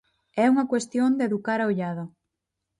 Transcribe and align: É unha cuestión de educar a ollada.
É 0.43 0.45
unha 0.53 0.69
cuestión 0.71 1.09
de 1.15 1.23
educar 1.29 1.59
a 1.61 1.67
ollada. 1.71 2.05